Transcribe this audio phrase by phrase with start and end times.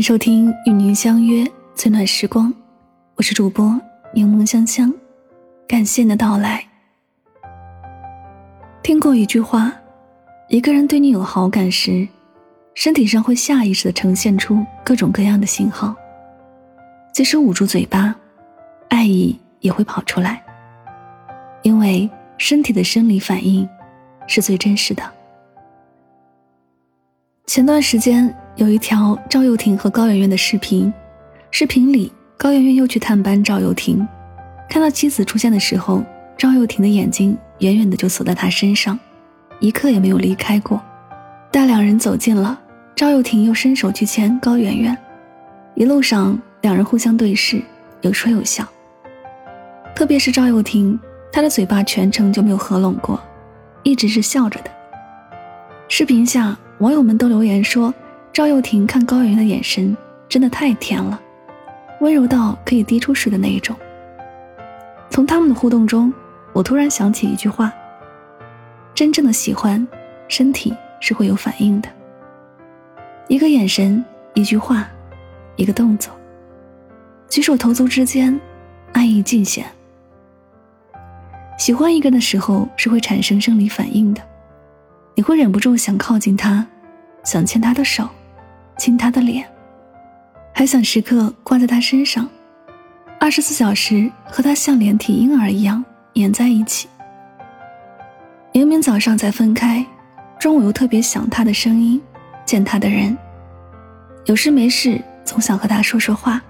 [0.00, 2.50] 迎收听与您相约最暖时光，
[3.16, 3.78] 我是主播
[4.14, 4.90] 柠檬香香，
[5.68, 6.66] 感谢你的到来。
[8.82, 9.70] 听过一句话，
[10.48, 12.08] 一个人对你有好感时，
[12.72, 15.94] 身体上会下意识的呈现出各种各样的信号，
[17.12, 18.16] 即使捂住嘴巴，
[18.88, 20.42] 爱意也会跑出来，
[21.60, 22.08] 因为
[22.38, 23.68] 身体的生理反应
[24.26, 25.02] 是最真实的。
[27.44, 28.34] 前段时间。
[28.60, 30.92] 有一条赵又廷和高圆圆的视频，
[31.50, 34.06] 视频里高圆圆又去探班赵又廷，
[34.68, 36.04] 看到妻子出现的时候，
[36.36, 38.98] 赵又廷的眼睛远远的就锁在她身上，
[39.60, 40.78] 一刻也没有离开过。
[41.50, 42.60] 待两人走近了，
[42.94, 44.94] 赵又廷又伸手去牵高圆圆，
[45.74, 47.62] 一路上两人互相对视，
[48.02, 48.68] 有说有笑。
[49.94, 51.00] 特别是赵又廷，
[51.32, 53.18] 他的嘴巴全程就没有合拢过，
[53.84, 54.70] 一直是笑着的。
[55.88, 57.94] 视频下网友们都留言说。
[58.32, 59.96] 赵又廷看高圆圆的眼神
[60.28, 61.20] 真的太甜了，
[62.00, 63.74] 温柔到可以滴出水的那一种。
[65.10, 66.12] 从他们的互动中，
[66.52, 67.72] 我突然想起一句话：
[68.94, 69.86] 真正的喜欢，
[70.28, 71.88] 身体是会有反应的。
[73.26, 74.02] 一个眼神，
[74.34, 74.88] 一句话，
[75.56, 76.12] 一个动作，
[77.28, 78.40] 举手投足之间，
[78.92, 79.66] 爱意尽显。
[81.58, 84.22] 喜欢一个人的时候是会产生生理反应的，
[85.16, 86.64] 你会忍不住想靠近他，
[87.24, 88.08] 想牵他的手。
[88.80, 89.46] 亲他的脸，
[90.54, 92.26] 还想时刻挂在他身上，
[93.20, 96.88] 二十四小时和他像连体婴儿一样黏在一起。
[98.54, 99.84] 明明早上才分开，
[100.38, 102.00] 中午又特别想他的声音，
[102.46, 103.14] 见他的人，
[104.24, 106.40] 有事没事总想和他说说话。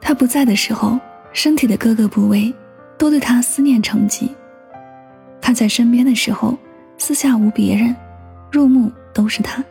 [0.00, 0.98] 他不在的时候，
[1.34, 2.50] 身体的各个部位
[2.96, 4.28] 都对他思念成疾；
[5.42, 6.56] 他在身边的时候，
[6.96, 7.94] 四下无别人，
[8.50, 9.62] 入目都是他。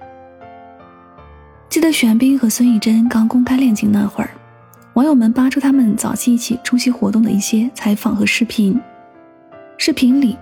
[1.70, 4.30] 记得玄彬和孙艺珍刚公开恋情那会儿，
[4.94, 8.80] 网友们扒出他们早期一起出席活动的一些采访和视频。
[9.78, 10.38] 视频里，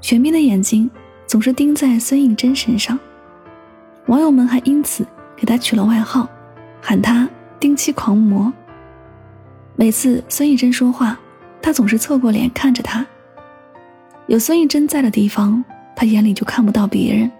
[0.00, 0.90] 玄彬的眼睛
[1.26, 2.98] 总是盯在孙艺珍身上，
[4.06, 5.06] 网友们还因此
[5.36, 6.26] 给他取了外号，
[6.80, 7.28] 喊他
[7.60, 8.50] “盯妻狂魔”。
[9.76, 11.16] 每次孙艺珍说话，
[11.60, 13.06] 他总是侧过脸看着他。
[14.26, 15.62] 有孙艺珍在的地方，
[15.94, 17.30] 他眼里就看不到别人。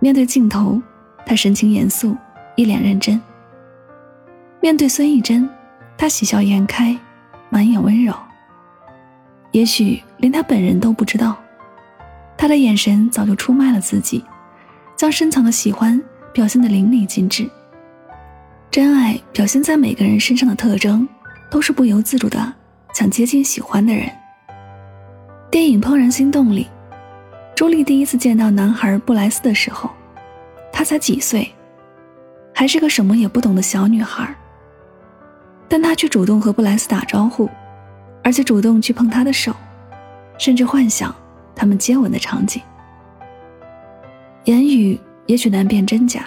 [0.00, 0.82] 面对镜头，
[1.24, 2.16] 他神情严肃。
[2.54, 3.20] 一脸认真。
[4.60, 5.48] 面对孙艺珍，
[5.96, 6.96] 他喜笑颜开，
[7.50, 8.14] 满眼温柔。
[9.50, 11.36] 也许连他本人都不知道，
[12.36, 14.24] 他的眼神早就出卖了自己，
[14.96, 16.00] 将深藏的喜欢
[16.32, 17.48] 表现得淋漓尽致。
[18.70, 21.06] 真爱表现在每个人身上的特征，
[21.50, 22.52] 都是不由自主的
[22.94, 24.08] 想接近喜欢的人。
[25.50, 26.66] 电影《怦然心动》里，
[27.54, 29.90] 朱莉第一次见到男孩布莱斯的时候，
[30.72, 31.52] 他才几岁。
[32.54, 34.34] 还是个什么也不懂的小女孩，
[35.68, 37.48] 但她却主动和布莱斯打招呼，
[38.22, 39.54] 而且主动去碰他的手，
[40.38, 41.14] 甚至幻想
[41.54, 42.62] 他们接吻的场景。
[44.44, 46.24] 言语也许难辨真假，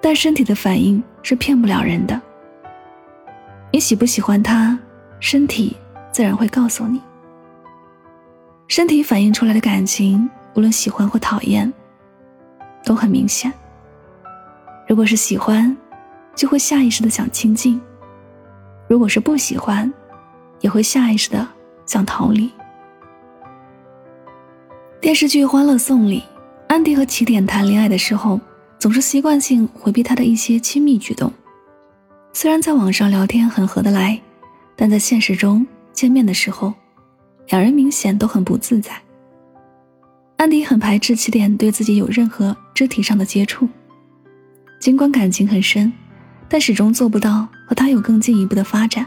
[0.00, 2.20] 但身体的反应是骗不了人的。
[3.72, 4.78] 你喜不喜欢他，
[5.20, 5.76] 身体
[6.12, 7.00] 自然会告诉你。
[8.68, 11.72] 身体反映出来的感情，无论喜欢或讨厌，
[12.84, 13.52] 都很明显。
[14.88, 15.76] 如果是喜欢，
[16.34, 17.80] 就会下意识的想亲近；
[18.88, 19.92] 如果是不喜欢，
[20.60, 21.46] 也会下意识的
[21.86, 22.50] 想逃离。
[25.00, 26.22] 电视剧《欢乐颂》里，
[26.68, 28.40] 安迪和起点谈恋爱的时候，
[28.78, 31.32] 总是习惯性回避他的一些亲密举动。
[32.32, 34.20] 虽然在网上聊天很合得来，
[34.76, 36.72] 但在现实中见面的时候，
[37.48, 38.92] 两人明显都很不自在。
[40.36, 43.68] 安迪很排斥起点对自己有任何肢体上的接触。
[44.78, 45.92] 尽管感情很深，
[46.48, 49.06] 但始终做不到和他有更进一步的发展。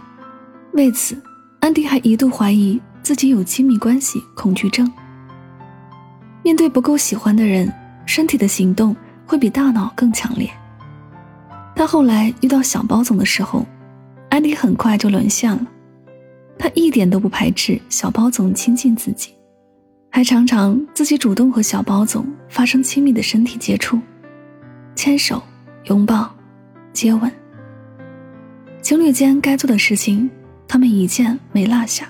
[0.74, 1.18] 为此，
[1.60, 4.92] 安迪还一度怀疑自己有亲密关系恐惧症。
[6.44, 7.72] 面对不够喜欢的人，
[8.06, 8.96] 身体的行动
[9.26, 10.50] 会比大脑更强烈。
[11.76, 13.66] 但后来遇到小包总的时候，
[14.30, 15.66] 安迪很快就沦陷了。
[16.58, 19.34] 他一点都不排斥小包总亲近自己，
[20.12, 23.98] 还常常自己主动和小包总发生亲密的身体接触，
[24.94, 25.42] 牵手。
[25.90, 26.32] 拥抱，
[26.94, 27.32] 接吻，
[28.80, 30.30] 情侣间该做的事情，
[30.68, 32.08] 他们一件没落下。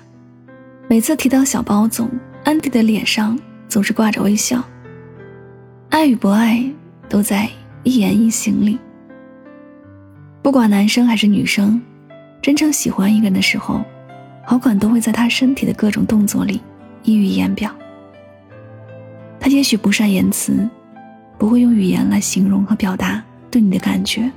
[0.90, 2.10] 每次提到小包总，
[2.44, 3.40] 安迪的脸上
[3.70, 4.62] 总是挂着微笑。
[5.92, 6.62] 爱与不爱，
[7.08, 7.50] 都在
[7.84, 8.78] 一言一行里。
[10.42, 11.82] 不管男生还是女生，
[12.42, 13.82] 真正喜欢一个人的时候，
[14.46, 16.60] 好感都会在他身体的各种动作里
[17.04, 17.74] 溢于言表。
[19.40, 20.68] 他也许不善言辞，
[21.38, 23.24] 不会用语言来形容和表达。
[23.52, 24.32] 对你的感觉，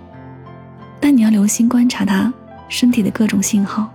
[1.00, 2.32] 但你要留心观察他
[2.68, 3.90] 身体的各种信号。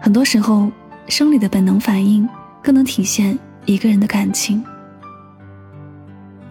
[0.00, 0.70] 很多时候，
[1.08, 2.28] 生理的本能反应
[2.62, 4.64] 更能体现一个人的感情。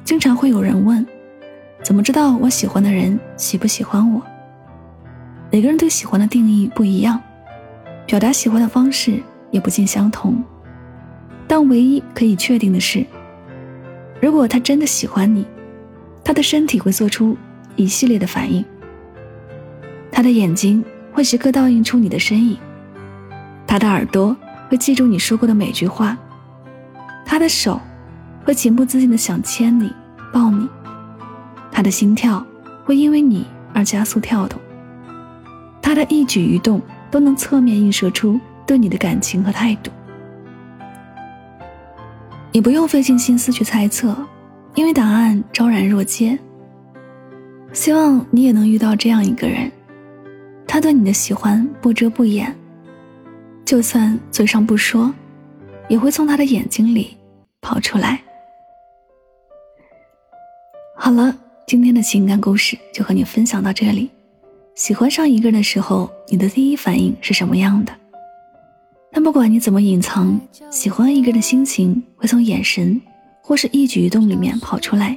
[0.04, 1.06] 经常会有人问：
[1.84, 4.22] 怎么知道我喜欢的人喜不喜欢我？
[5.52, 7.20] 每个人对喜欢的定义不一样，
[8.06, 10.44] 表达喜欢的方式也不尽相同。
[11.48, 13.06] 但唯一可以确定的是，
[14.22, 15.46] 如果他真的喜欢你，
[16.26, 17.38] 他的身体会做出
[17.78, 18.66] 一系列的反应。
[20.12, 20.84] 他的眼睛
[21.14, 22.58] 会时刻倒映出你的身影，
[23.66, 24.36] 他的耳朵
[24.68, 26.18] 会记住你说过的每句话，
[27.26, 27.80] 他的手
[28.44, 29.94] 会情不自禁的想牵你、
[30.34, 30.68] 抱你，
[31.72, 32.46] 他的心跳
[32.84, 34.60] 会因为你而加速跳动。
[35.82, 36.82] 他的一举一动
[37.12, 39.92] 都能侧面映射出对你的感情和态度。
[42.52, 44.16] 你不用费尽心思去猜测，
[44.74, 46.38] 因为答案昭然若揭。
[47.74, 49.72] 希望你也能遇到这样一个人，
[50.68, 52.56] 他对你的喜欢不遮不掩，
[53.66, 55.14] 就算嘴上不说，
[55.90, 57.18] 也会从他的眼睛里
[57.62, 58.22] 跑出来。
[60.98, 64.10] 好了，今天的情感故事就和你分享到这里。
[64.76, 67.92] 喜欢上一个人的时候，你的第一反应是什么样的？
[69.12, 70.40] 但不管你怎么隐藏，
[70.70, 73.02] 喜欢一个人的心情会从眼神
[73.48, 75.16] 或是一举一动里面跑出来。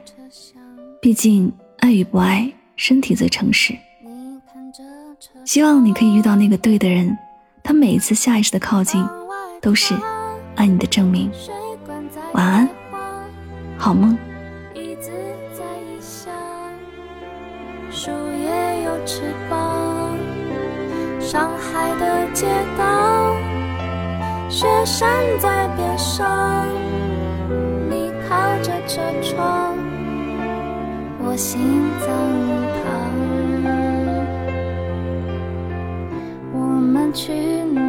[1.01, 3.75] 毕竟爱与不爱，身体最诚实。
[5.47, 7.17] 希望你可以遇到那个对的人，
[7.63, 9.03] 他每一次下意识的靠近，
[9.63, 9.95] 都是
[10.57, 11.31] 爱你的证明。
[12.35, 12.69] 晚安，
[13.79, 14.15] 好梦。
[17.91, 20.15] 树叶有翅膀，
[21.19, 22.47] 上海的街
[22.77, 23.35] 道。
[24.51, 25.09] 雪山
[25.41, 26.67] 在边上，
[28.89, 29.77] 车窗，
[31.23, 31.61] 我心
[32.01, 32.09] 脏
[32.83, 33.13] 旁，
[36.55, 37.88] 我们去。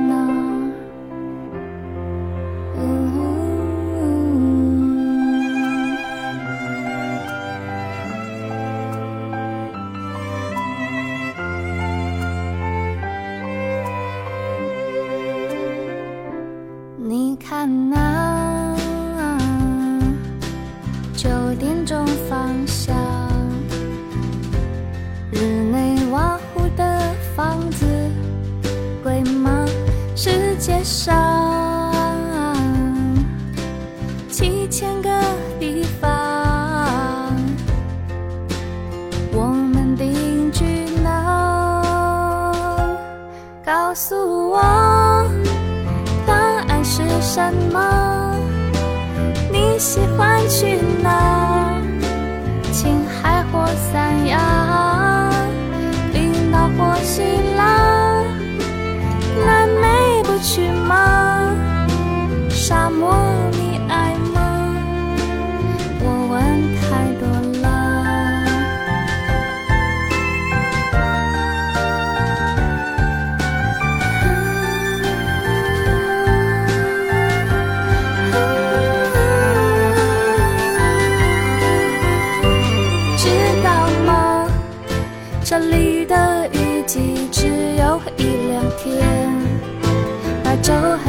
[43.70, 44.60] 告诉我
[46.26, 47.04] 答案是。
[47.22, 48.34] 什么？
[49.52, 51.80] 你喜欢去哪？
[52.72, 55.30] 青海或三亚，
[56.12, 57.22] 冰岛或希